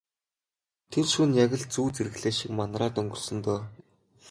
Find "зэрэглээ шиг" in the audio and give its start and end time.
1.97-2.51